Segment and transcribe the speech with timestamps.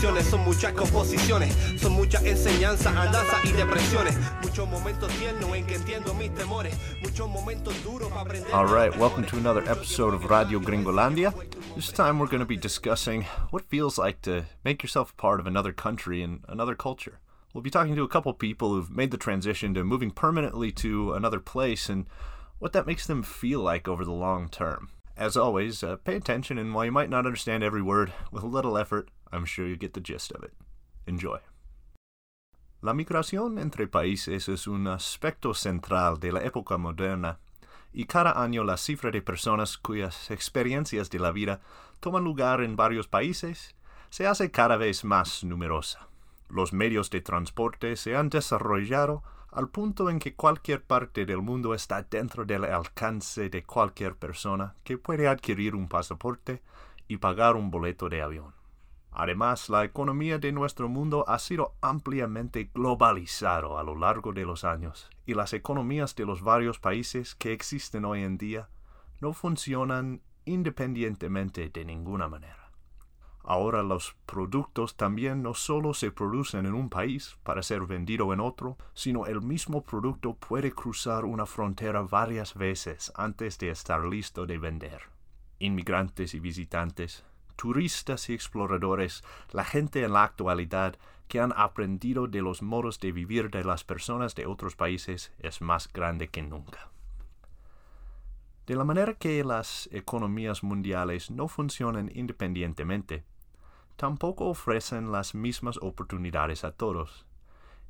[0.00, 4.18] decisiones, son muchas composiciones, son muchas enseñanzas, andanzas y depresiones.
[4.42, 8.54] Muchos momentos tiernos en que entiendo mis temores, muchos momentos duros para aprender.
[8.54, 11.34] All right, welcome to another episode of Radio Gringolandia.
[11.76, 15.46] This time we're going to be discussing what feels like to make yourself part of
[15.46, 17.18] another country and another culture.
[17.52, 21.12] We'll be talking to a couple people who've made the transition to moving permanently to
[21.12, 22.06] another place and
[22.58, 24.88] what that makes them feel like over the long term.
[25.14, 28.46] As always, uh, pay attention, and while you might not understand every word, with a
[28.46, 30.52] little effort, I'm sure you get the gist of it.
[31.06, 31.40] Enjoy.
[32.82, 37.38] La migración entre países es un aspecto central de la época moderna,
[37.92, 41.60] y cada año la cifra de personas cuyas experiencias de la vida
[42.00, 43.74] toman lugar en varios países
[44.08, 46.08] se hace cada vez más numerosa.
[46.48, 49.22] Los medios de transporte se han desarrollado
[49.52, 54.74] al punto en que cualquier parte del mundo está dentro del alcance de cualquier persona
[54.84, 56.62] que puede adquirir un pasaporte
[57.08, 58.59] y pagar un boleto de avión.
[59.12, 64.64] Además, la economía de nuestro mundo ha sido ampliamente globalizado a lo largo de los
[64.64, 68.68] años, y las economías de los varios países que existen hoy en día
[69.20, 72.70] no funcionan independientemente de ninguna manera.
[73.42, 78.40] Ahora los productos también no solo se producen en un país para ser vendido en
[78.40, 84.46] otro, sino el mismo producto puede cruzar una frontera varias veces antes de estar listo
[84.46, 85.02] de vender.
[85.58, 87.24] Inmigrantes y visitantes,
[87.60, 89.22] turistas y exploradores,
[89.52, 90.96] la gente en la actualidad
[91.28, 95.60] que han aprendido de los modos de vivir de las personas de otros países es
[95.60, 96.88] más grande que nunca.
[98.66, 103.24] De la manera que las economías mundiales no funcionan independientemente,
[103.96, 107.26] tampoco ofrecen las mismas oportunidades a todos.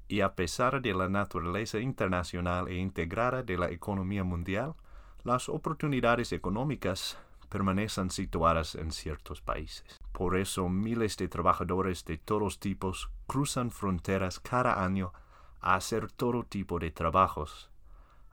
[0.08, 4.74] Y a pesar de la naturaleza internacional e integrada de la economía mundial,
[5.22, 7.16] las oportunidades económicas
[7.50, 9.98] permanecen situadas en ciertos países.
[10.12, 15.12] Por eso miles de trabajadores de todos tipos cruzan fronteras cada año
[15.60, 17.70] a hacer todo tipo de trabajos.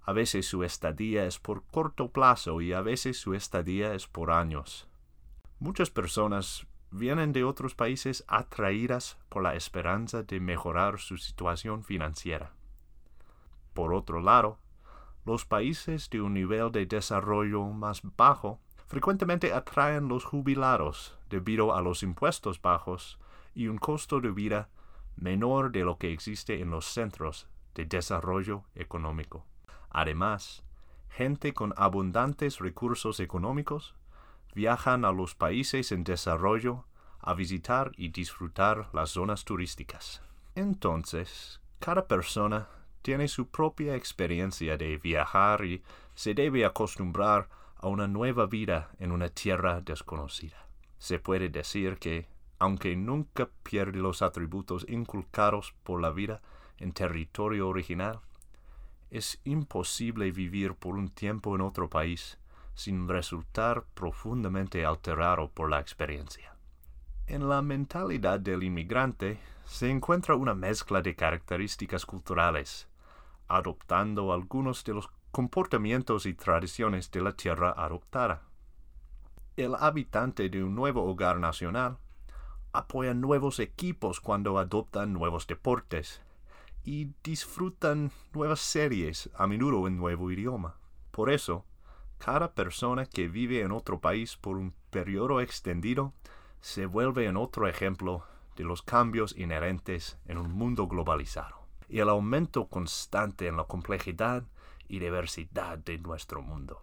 [0.03, 4.31] A veces su estadía es por corto plazo y a veces su estadía es por
[4.31, 4.87] años.
[5.59, 12.53] Muchas personas vienen de otros países atraídas por la esperanza de mejorar su situación financiera.
[13.73, 14.59] Por otro lado,
[15.25, 21.81] los países de un nivel de desarrollo más bajo frecuentemente atraen los jubilados debido a
[21.81, 23.19] los impuestos bajos
[23.53, 24.69] y un costo de vida
[25.15, 29.45] menor de lo que existe en los centros de desarrollo económico.
[29.89, 30.63] Además,
[31.09, 33.95] gente con abundantes recursos económicos
[34.53, 36.85] viajan a los países en desarrollo
[37.19, 40.21] a visitar y disfrutar las zonas turísticas.
[40.55, 42.67] Entonces, cada persona
[43.01, 45.83] tiene su propia experiencia de viajar y
[46.15, 50.67] se debe acostumbrar a una nueva vida en una tierra desconocida.
[50.97, 52.27] Se puede decir que,
[52.59, 56.41] aunque nunca pierde los atributos inculcados por la vida
[56.79, 58.19] en territorio original,
[59.09, 62.37] es imposible vivir por un tiempo en otro país
[62.73, 66.55] sin resultar profundamente alterado por la experiencia.
[67.25, 72.87] En la mentalidad del inmigrante se encuentra una mezcla de características culturales,
[73.47, 78.43] adoptando algunos de los comportamientos y tradiciones de la tierra adoptada.
[79.55, 81.97] El habitante de un nuevo hogar nacional
[82.73, 86.21] apoya nuevos equipos cuando adoptan nuevos deportes
[86.83, 90.77] y disfrutan nuevas series a menudo en nuevo idioma.
[91.11, 91.65] Por eso,
[92.17, 96.13] cada persona que vive en otro país por un periodo extendido
[96.61, 98.23] se vuelve en otro ejemplo
[98.55, 101.57] de los cambios inherentes en un mundo globalizado
[101.89, 104.43] y el aumento constante en la complejidad
[104.87, 106.81] y diversidad de nuestro mundo.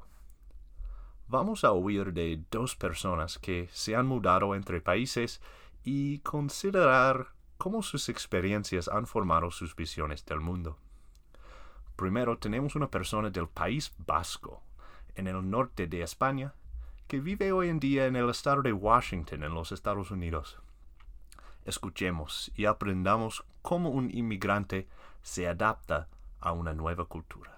[1.27, 5.41] Vamos a oír de dos personas que se han mudado entre países
[5.83, 10.79] y considerar cómo sus experiencias han formado sus visiones del mundo.
[11.97, 14.63] Primero tenemos una persona del País Vasco,
[15.15, 16.53] en el norte de España,
[17.07, 20.59] que vive hoy en día en el estado de Washington, en los Estados Unidos.
[21.65, 24.89] Escuchemos y aprendamos cómo un inmigrante
[25.23, 26.09] se adapta
[26.41, 27.54] a una nueva cultura.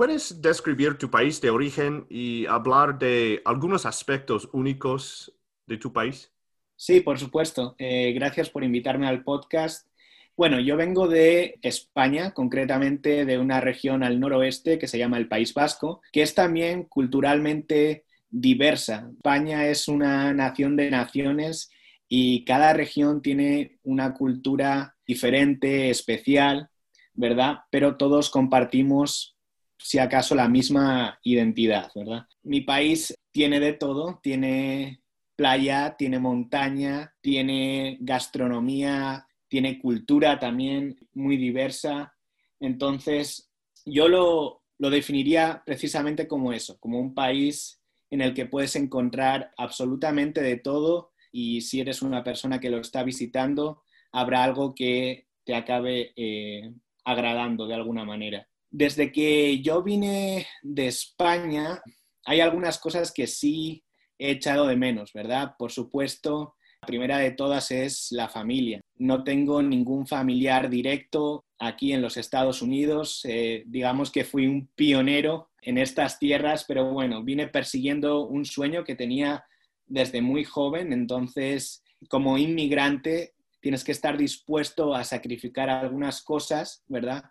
[0.00, 5.30] ¿Puedes describir tu país de origen y hablar de algunos aspectos únicos
[5.66, 6.32] de tu país?
[6.74, 7.76] Sí, por supuesto.
[7.78, 9.86] Eh, gracias por invitarme al podcast.
[10.34, 15.28] Bueno, yo vengo de España, concretamente de una región al noroeste que se llama el
[15.28, 19.10] País Vasco, que es también culturalmente diversa.
[19.18, 21.70] España es una nación de naciones
[22.08, 26.70] y cada región tiene una cultura diferente, especial,
[27.12, 27.58] ¿verdad?
[27.70, 29.36] Pero todos compartimos,
[29.82, 32.26] si acaso, la misma identidad, ¿verdad?
[32.42, 35.02] Mi país tiene de todo, tiene
[35.36, 42.14] playa, tiene montaña, tiene gastronomía, tiene cultura también muy diversa.
[42.60, 43.50] Entonces,
[43.86, 47.80] yo lo, lo definiría precisamente como eso, como un país
[48.10, 52.78] en el que puedes encontrar absolutamente de todo y si eres una persona que lo
[52.78, 56.72] está visitando, habrá algo que te acabe eh,
[57.04, 58.46] agradando de alguna manera.
[58.70, 61.82] Desde que yo vine de España,
[62.24, 63.84] hay algunas cosas que sí
[64.18, 65.54] he echado de menos, ¿verdad?
[65.58, 68.80] Por supuesto, la primera de todas es la familia.
[68.96, 73.20] No tengo ningún familiar directo aquí en los Estados Unidos.
[73.24, 78.84] Eh, digamos que fui un pionero en estas tierras, pero bueno, vine persiguiendo un sueño
[78.84, 79.44] que tenía
[79.86, 80.92] desde muy joven.
[80.92, 87.24] Entonces, como inmigrante, tienes que estar dispuesto a sacrificar algunas cosas, ¿verdad?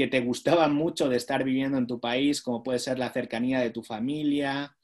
[0.00, 3.60] Que te gustaban mucho de estar viviendo en tu país, como puede ser la cercanía
[3.60, 4.74] de tu familia,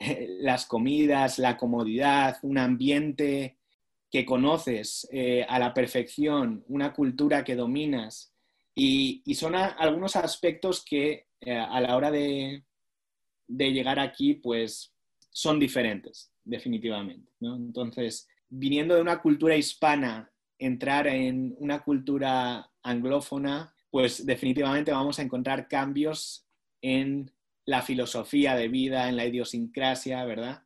[0.40, 3.58] las comidas, la comodidad, un ambiente
[4.10, 8.32] que conoces eh, a la perfección, una cultura que dominas.
[8.74, 12.64] Y, son algunos aspectos que eh, a la hora de,
[13.46, 14.94] de, llegar aquí, pues
[15.28, 17.30] son diferentes, definitivamente.
[17.42, 25.22] Entonces, viniendo de una cultura hispana entrar en una cultura anglófona, pues definitivamente vamos a
[25.22, 26.48] encontrar cambios
[26.80, 27.30] en
[27.66, 30.64] la filosofía de vida, en la idiosincrasia, ¿verdad?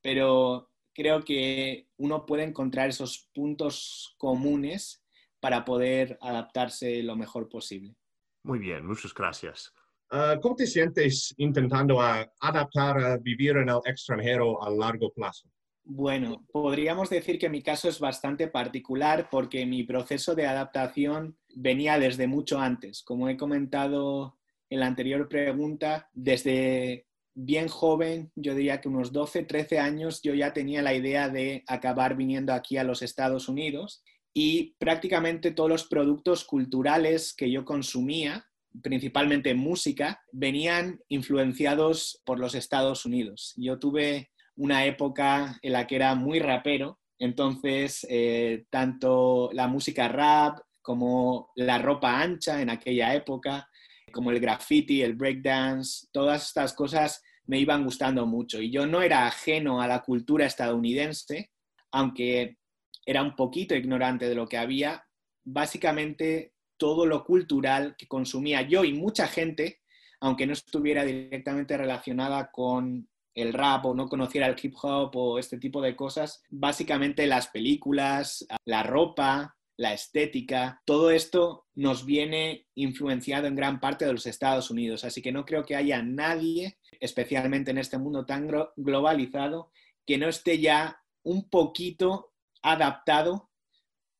[0.00, 5.04] Pero creo que uno puede encontrar esos puntos comunes
[5.40, 7.96] para poder adaptarse lo mejor posible.
[8.44, 9.74] Muy bien, muchas gracias.
[10.10, 15.48] Ah, ¿Cómo te sientes intentando adaptar a vivir en el extranjero a largo plazo?
[15.84, 21.98] Bueno, podríamos decir que mi caso es bastante particular porque mi proceso de adaptación venía
[21.98, 23.02] desde mucho antes.
[23.02, 24.38] Como he comentado
[24.70, 30.34] en la anterior pregunta, desde bien joven, yo diría que unos 12, 13 años, yo
[30.34, 34.02] ya tenía la idea de acabar viniendo aquí a los Estados Unidos
[34.34, 38.46] y prácticamente todos los productos culturales que yo consumía,
[38.82, 43.52] principalmente música, venían influenciados por los Estados Unidos.
[43.56, 50.08] Yo tuve una época en la que era muy rapero, entonces eh, tanto la música
[50.08, 53.68] rap como la ropa ancha en aquella época,
[54.12, 58.60] como el graffiti, el breakdance, todas estas cosas me iban gustando mucho.
[58.60, 61.50] Y yo no era ajeno a la cultura estadounidense,
[61.92, 62.58] aunque
[63.06, 65.04] era un poquito ignorante de lo que había,
[65.44, 69.80] básicamente todo lo cultural que consumía yo y mucha gente,
[70.20, 75.38] aunque no estuviera directamente relacionada con el rap o no conociera el hip hop o
[75.38, 82.66] este tipo de cosas, básicamente las películas, la ropa, la estética, todo esto nos viene
[82.74, 85.04] influenciado en gran parte de los Estados Unidos.
[85.04, 89.72] Así que no creo que haya nadie, especialmente en este mundo tan globalizado,
[90.06, 92.32] que no esté ya un poquito
[92.62, 93.50] adaptado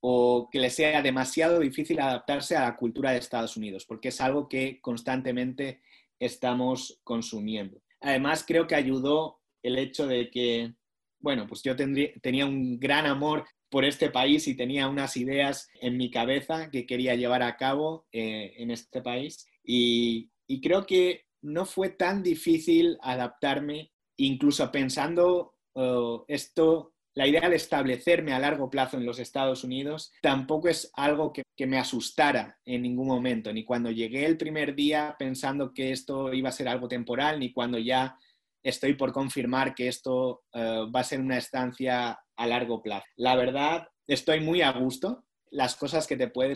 [0.01, 4.21] o que le sea demasiado difícil adaptarse a la cultura de Estados Unidos, porque es
[4.21, 5.83] algo que constantemente
[6.19, 7.82] estamos consumiendo.
[8.03, 10.75] Además, creo que ayudó el hecho de que,
[11.21, 15.97] bueno, pues yo tenía un gran amor por este país y tenía unas ideas en
[15.97, 19.49] mi cabeza que quería llevar a cabo eh, en este país.
[19.65, 20.31] Y,
[20.63, 28.33] creo que no fue tan difícil adaptarme, incluso pensando oh, esto, la idea de establecerme
[28.33, 33.07] a largo plazo en los Estados Unidos, tampoco es algo que, me asustara en ningún
[33.07, 37.39] momento, ni cuando llegué el primer día pensando que esto iba a ser algo temporal,
[37.39, 38.17] ni cuando ya
[38.65, 43.07] estoy por confirmar que esto eh, va a ser una estancia a largo plazo.
[43.15, 45.25] La verdad, estoy muy a gusto.
[45.51, 46.55] Las cosas que te, puede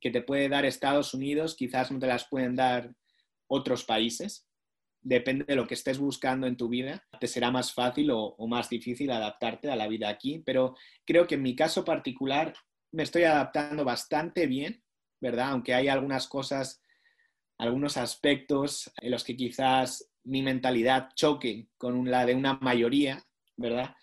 [0.00, 2.92] que te puede dar Estados Unidos quizás no te las pueden dar
[3.46, 4.46] otros países.
[5.02, 7.04] Depende de lo que estés buscando en tu vida.
[7.20, 10.42] Te será más fácil o, más difícil adaptarte a la vida aquí.
[10.44, 12.54] Pero creo que en mi caso particular
[12.92, 14.82] me estoy adaptando bastante bien,
[15.20, 15.50] ¿verdad?
[15.50, 16.82] Aunque hay algunas cosas,
[17.58, 23.24] algunos aspectos en los que quizás mi mentalidad choque con la de una mayoría,
[23.56, 23.96] ¿verdad?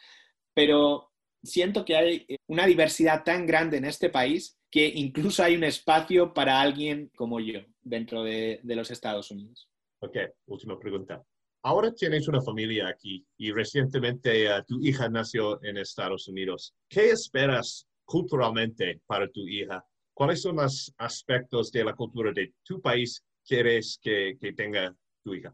[0.53, 1.13] Pero
[1.43, 6.33] siento que hay una diversidad tan grande en este país que incluso hay un espacio
[6.33, 9.68] para alguien como yo dentro de, los Estados Unidos.
[10.01, 11.23] Ok, última pregunta.
[11.63, 16.73] Ahora tienes una familia aquí y recientemente eh, tu hija nació en Estados Unidos.
[16.87, 19.85] ¿Qué esperas culturalmente para tu hija?
[20.13, 25.33] ¿Cuáles son los aspectos de la cultura de tu país que quieres que tenga tu
[25.33, 25.53] hija?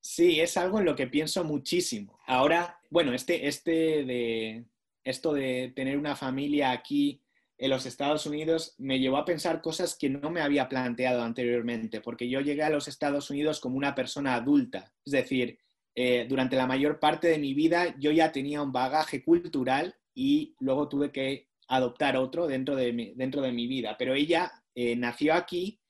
[0.00, 2.18] Sí, es algo en lo que pienso muchísimo.
[2.26, 4.64] Ahora, bueno, este, este de
[5.04, 7.22] esto de tener una familia aquí
[7.58, 12.00] en los Estados Unidos me llevó a pensar cosas que no me había planteado anteriormente,
[12.00, 15.58] porque yo llegué a los Estados Unidos como una persona adulta, es decir,
[16.00, 20.54] eh, durante la mayor parte de mi vida yo ya tenía un bagaje cultural y
[20.60, 23.96] luego tuve que adoptar otro dentro de mi, dentro de mi vida.
[23.98, 25.80] Pero ella eh, nació aquí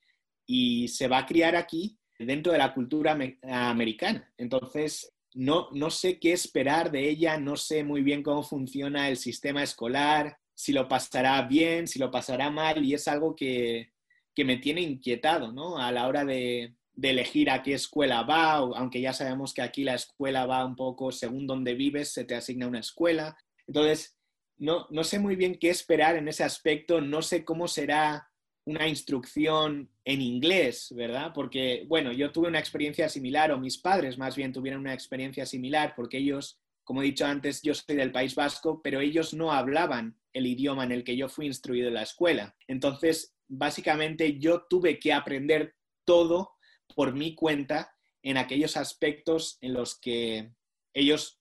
[0.47, 4.33] y se va a criar aquí dentro de la cultura americana.
[4.35, 9.17] Entonces, no, no sé qué esperar de ella, no sé muy bien cómo funciona el
[9.17, 13.93] sistema escolar, si lo pasará bien, si lo pasará mal, y es algo que,
[14.35, 15.77] que me tiene inquietado, ¿no?
[15.77, 19.85] A la hora de, de elegir a qué escuela va, aunque ya sabemos que aquí
[19.85, 23.37] la escuela va un poco según donde vives, se te asigna una escuela.
[23.67, 24.17] Entonces,
[24.57, 28.29] no, no sé muy bien qué esperar en ese aspecto, no sé cómo será
[28.65, 31.31] una instrucción en inglés, ¿verdad?
[31.33, 35.45] Porque, bueno, yo tuve una experiencia similar, o mis padres más bien tuvieron una experiencia
[35.45, 39.51] similar, porque ellos, como he dicho antes, yo soy del País Vasco, pero ellos no
[39.51, 42.55] hablaban el idioma en el que yo fui instruido en la escuela.
[42.67, 46.53] Entonces, básicamente yo tuve que aprender todo
[46.95, 50.51] por mi cuenta en aquellos aspectos en los que
[50.95, 51.39] ellos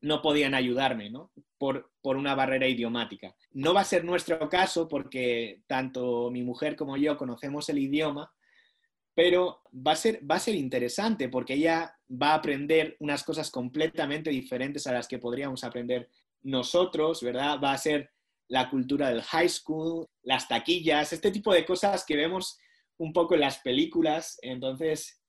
[0.00, 1.30] no podían ayudarme, ¿no?
[1.58, 3.36] Por, por, una barrera idiomática.
[3.52, 8.34] No va a ser nuestro caso porque tanto mi mujer como yo conocemos el idioma,
[9.16, 13.50] pero va a ser, va a ser interesante porque ella va a aprender unas cosas
[13.50, 16.10] completamente diferentes a las que podríamos aprender
[16.42, 17.58] nosotros, ¿verdad?
[17.58, 18.10] Va a ser
[18.48, 22.58] la cultura del high school, las taquillas, este tipo de cosas que vemos
[22.98, 25.22] un poco en las películas, entonces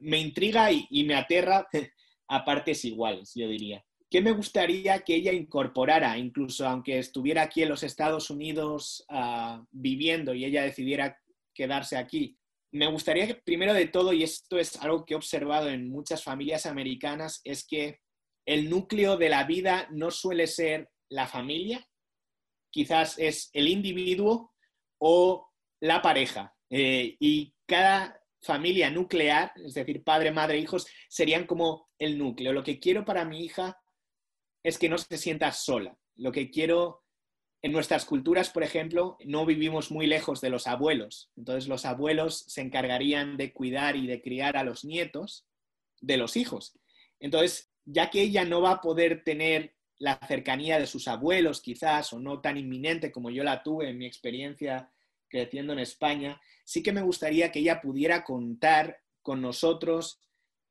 [0.00, 1.66] me intriga y, me aterra
[2.28, 3.84] a partes iguales, yo diría.
[4.08, 9.64] ¿Qué me gustaría que ella incorporara, incluso aunque estuviera aquí en los Estados Unidos ah,
[9.72, 11.20] viviendo y ella decidiera
[11.52, 12.38] quedarse aquí?
[12.76, 16.22] Me gustaría que, primero de todo, y esto es algo que he observado en muchas
[16.22, 18.00] familias americanas, es que
[18.46, 21.88] el núcleo de la vida no suele ser la familia,
[22.70, 24.52] quizás es el individuo
[25.00, 25.48] o
[25.80, 26.54] la pareja.
[26.68, 32.52] Eh, y cada familia nuclear, es decir, padre, madre, hijos, serían como el núcleo.
[32.52, 33.80] Lo que quiero para mi hija
[34.62, 35.96] es que no se sienta sola.
[36.16, 37.05] Lo que quiero
[37.62, 41.30] en nuestras culturas, por ejemplo, no vivimos muy lejos de los abuelos.
[41.36, 45.46] Entonces los abuelos se encargarían de cuidar y de criar a los nietos
[46.00, 46.78] de los hijos.
[47.18, 52.12] Entonces, ya que ella no va a poder tener la cercanía de sus abuelos, quizás,
[52.12, 54.90] o no tan inminente como yo la tuve en mi experiencia
[55.28, 60.20] creciendo en España, sí que me gustaría que ella pudiera contar con nosotros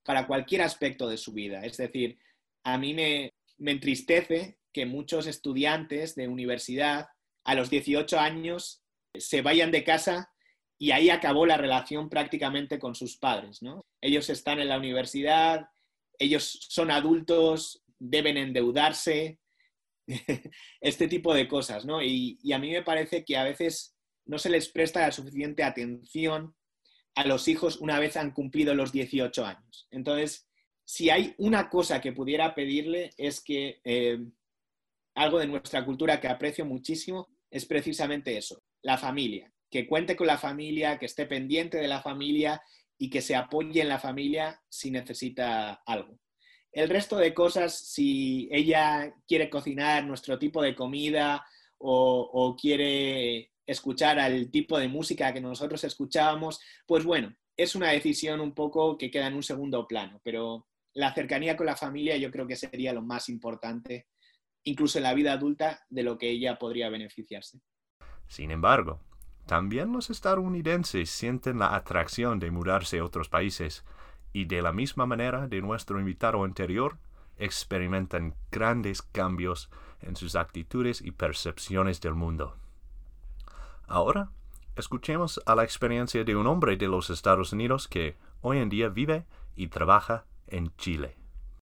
[0.04, 1.65] para cualquier aspecto de su vida.
[1.65, 2.18] Es decir,
[2.63, 7.08] a mí me, entristece que muchos estudiantes de universidad
[7.46, 8.84] a los 18 años
[9.17, 10.34] se vayan de casa
[10.77, 13.62] y ahí acabó la relación prácticamente con sus padres.
[14.01, 15.70] Ellos están en la universidad,
[16.20, 19.39] ellos son adultos, deben endeudarse,
[20.82, 22.03] este tipo de cosas, ¿no?
[22.03, 25.63] Y, y, a mí me parece que a veces no se les presta la suficiente
[25.63, 26.53] atención
[27.15, 29.88] a los hijos una vez han cumplido los 18 años.
[29.89, 30.50] Entonces,
[30.84, 34.20] si hay una cosa que pudiera pedirle es que eh,
[35.15, 40.27] algo de nuestra cultura que aprecio muchísimo es precisamente eso, la familia, que cuente con
[40.27, 42.62] la familia, que esté pendiente de la familia
[42.98, 46.19] y que se apoye en la familia si necesita algo.
[46.72, 51.45] El resto de cosas, si ella quiere cocinar nuestro tipo de comida
[51.77, 58.41] o, quiere escuchar al tipo de música que nosotros escuchábamos, pues bueno, es una decisión
[58.41, 62.29] un poco que queda en un segundo plano, pero la cercanía con la familia yo
[62.31, 64.07] creo que sería lo más importante,
[64.65, 67.62] incluso en la vida adulta, de lo que ella podría beneficiarse.
[68.27, 69.00] Sin embargo,
[69.45, 73.86] también los estadounidenses sienten la atracción de mudarse a otros países
[74.34, 76.98] y de la misma manera de nuestro invitado anterior,
[77.38, 79.69] experimentan grandes cambios
[80.01, 82.57] en sus actitudes y percepciones del mundo.
[83.88, 84.31] Ahora,
[84.75, 88.89] escuchemos a la experiencia de un hombre de los Estados Unidos que hoy en día
[88.89, 91.17] vive y trabaja en Chile.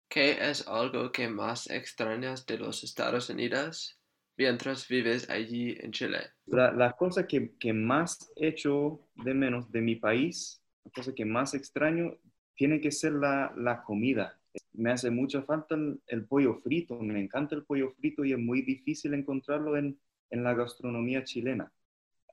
[0.08, 4.00] ¿Qué es algo que más extrañas de los Estados Unidos
[4.38, 6.20] mientras vives allí en Chile?
[6.46, 11.54] La, cosa que, que, más echo de menos de mi país, la cosa que más
[11.54, 12.18] extraño,
[12.56, 14.40] tiene que ser la, la comida.
[14.74, 15.76] Me hace mucha falta
[16.08, 20.44] el, pollo frito, me encanta el pollo frito y es muy difícil encontrarlo en, en
[20.44, 21.72] la gastronomía chilena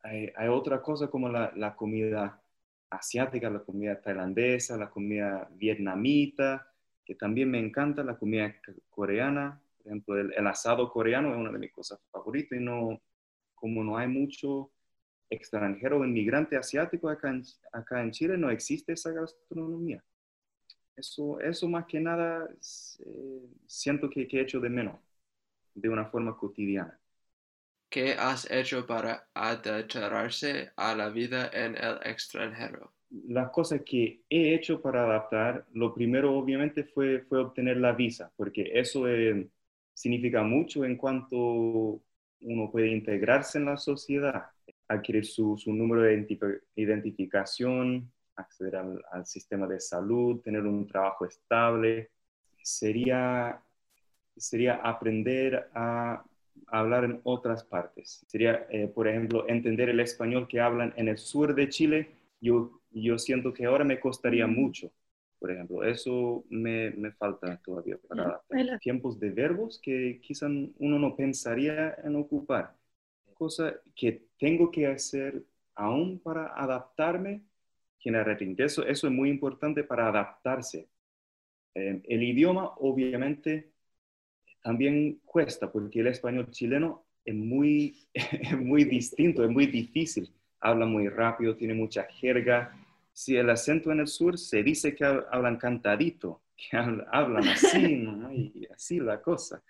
[0.03, 2.41] hay, otra cosa como la, comida
[2.91, 6.72] asiática, la comida tailandesa, la comida vietnamita,
[7.05, 8.55] que también me encanta, la comida
[8.91, 13.01] coreana, por ejemplo, el, asado coreano es una de mis cosas favoritas y no,
[13.55, 14.71] como no hay mucho
[15.29, 20.05] extranjero o inmigrante asiático acá en, Chile, no existe esa gastronomía.
[20.95, 22.49] Eso, eso más que nada
[23.01, 25.01] eh, siento que, que he hecho de menos
[25.75, 26.99] de una forma cotidiana.
[27.89, 32.93] ¿Qué has hecho para adaptarse a la vida en el extranjero?
[33.29, 38.33] Las cosas que he hecho para adaptar, lo primero obviamente fue, fue obtener la visa,
[38.37, 39.49] porque eso eh,
[39.95, 42.01] significa mucho en cuanto
[42.41, 44.47] uno puede integrarse en la sociedad,
[44.89, 46.27] adquirir su, su número de
[46.77, 52.11] identificación, acceder al, sistema de salud, tener un trabajo estable.
[52.63, 53.61] Sería,
[54.37, 56.25] sería aprender a
[56.69, 58.25] hablar en otras partes.
[58.27, 62.11] Sería, eh, por ejemplo, entender el español que hablan en el sur de Chile.
[62.43, 64.93] Yo, yo siento que ahora me costaría mucho.
[65.41, 68.43] Por ejemplo, eso me, me falta todavía para
[68.81, 72.77] tiempos de verbos que quizás uno no pensaría en ocupar.
[73.35, 75.45] Cosa que tengo que hacer
[75.77, 77.45] aún para adaptarme.
[78.59, 80.89] Eso, eso es muy importante para adaptarse.
[81.75, 83.73] Eh, el idioma, obviamente,
[84.63, 88.09] también cuesta porque el español chileno es muy,
[88.61, 90.33] muy distinto, es muy difícil.
[90.63, 92.75] Habla muy rápido, tiene mucha jerga.
[93.13, 98.33] Si el acento en el sur se dice que hablan cantadito, que hablan así, ¿no?
[98.33, 99.63] y así la cosa.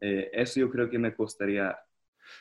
[0.00, 1.78] Eh, eso yo creo que me costaría.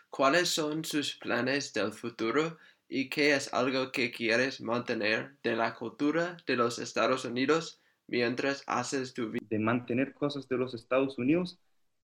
[0.09, 5.75] ¿Cuáles son sus planes del futuro y qué es algo que quieres mantener de la
[5.75, 9.45] cultura de los Estados Unidos mientras haces tu vida?
[9.49, 11.59] De mantener cosas de los Estados Unidos,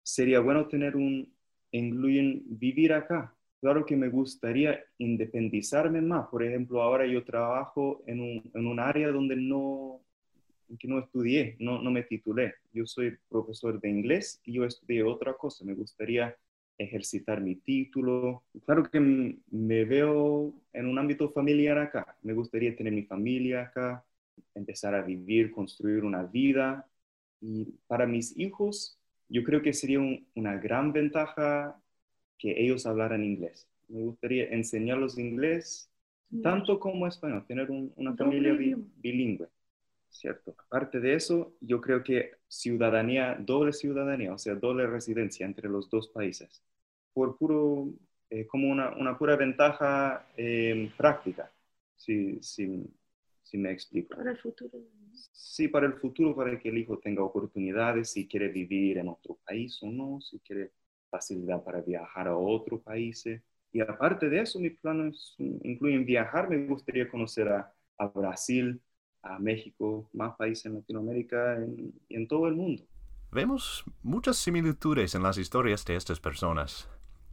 [0.02, 1.34] sería bueno tener un,
[1.70, 3.34] incluyen vivir acá.
[3.62, 6.28] Claro que me gustaría independizarme más.
[6.28, 10.00] Por ejemplo, ahora yo trabajo en un, en un área donde no,
[10.80, 12.54] que no estudié, no, no me titulé.
[12.72, 15.64] Yo soy profesor de inglés y yo estudié otra cosa.
[15.64, 16.36] Me gustaría
[16.76, 18.42] ejercitar mi título.
[18.66, 22.16] Claro que me veo en un ámbito familiar acá.
[22.22, 24.04] Me gustaría tener mi familia acá,
[24.54, 26.88] empezar a vivir, construir una vida.
[27.40, 30.00] Y para mis hijos, yo creo que sería
[30.34, 31.81] una gran ventaja
[32.42, 33.68] que ellos hablaran inglés.
[33.86, 35.88] Me gustaría enseñarlos inglés
[36.42, 38.56] tanto como español, tener una familia
[38.96, 39.48] bilingüe,
[40.08, 40.56] ¿cierto?
[40.58, 45.88] Aparte de eso, yo creo que ciudadanía, doble ciudadanía, o sea, doble residencia entre los
[45.88, 46.64] dos países,
[47.12, 47.92] por puro,
[48.30, 51.52] eh, como una, una, pura ventaja eh, práctica,
[51.96, 52.82] si, si,
[53.42, 54.16] si me explico.
[54.16, 54.80] Para el futuro
[55.32, 59.38] sí para el futuro, para que el hijo tenga oportunidades, si quiere vivir en otro
[59.44, 60.72] país o no, si quiere
[61.12, 63.24] facilidad para viajar a otro país.
[63.72, 66.50] Y aparte de eso, mis planes incluyen viajar.
[66.50, 68.82] Me gustaría conocer a, a Brasil,
[69.22, 71.58] a México, más países en Latinoamérica
[72.08, 72.84] y en todo el mundo.
[73.30, 76.88] Vemos muchas similitudes en las historias de estas personas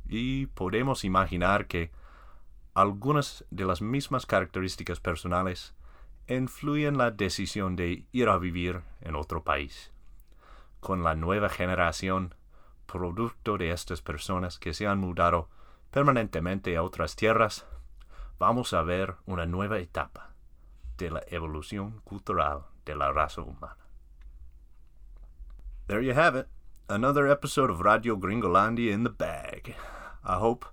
[0.08, 1.92] y podemos imaginar que
[2.76, 5.76] algunas de las mismas características personales
[6.28, 9.92] influyen la decisión de ir a vivir en otro país.
[10.82, 12.36] Con la nueva generación,
[12.92, 15.48] producto de estas personas que se han mudado
[15.92, 17.66] permanentemente a otras tierras,
[18.40, 20.34] vamos a ver una nueva etapa
[20.98, 23.78] de la evolución cultural de la raza humana.
[25.88, 26.48] There you have it,
[26.88, 29.76] another episode of Radio Gringolandia in the bag.
[30.24, 30.66] I hope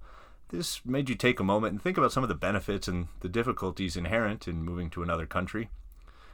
[0.48, 3.29] this made you take a moment and think about some of the benefits and the
[3.29, 5.68] difficulties inherent in moving to another country.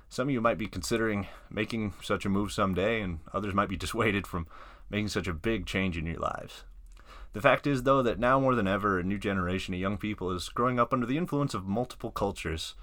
[0.09, 3.77] Some of you might be considering making such a move someday, and others might be
[3.83, 4.47] dissuaded from
[4.93, 6.65] making such a big change in your lives.
[7.33, 10.31] The fact is, though, that now more than ever, a new generation of young people
[10.31, 12.75] is growing up under the influence of multiple cultures,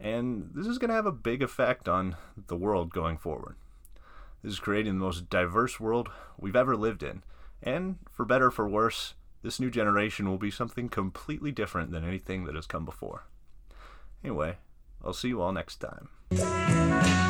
[0.00, 2.16] and this is going to have a big effect on
[2.48, 3.56] the world going forward.
[4.42, 7.22] This is creating the most diverse world we've ever lived in,
[7.62, 12.04] and for better or for worse, this new generation will be something completely different than
[12.04, 13.24] anything that has come before.
[14.24, 14.56] Anyway,
[15.04, 17.29] I'll see you all next time.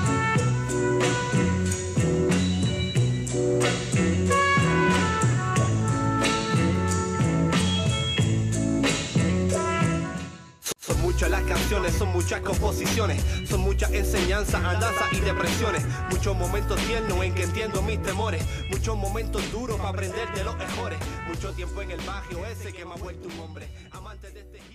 [11.20, 15.84] Muchas las canciones, son muchas composiciones, son muchas enseñanzas, andanzas y depresiones.
[16.10, 20.56] Muchos momentos tiernos en que entiendo mis temores, muchos momentos duros para aprender de los
[20.56, 20.98] mejores.
[21.28, 24.70] Mucho tiempo en el barrio ese que me ha vuelto un hombre, amante de este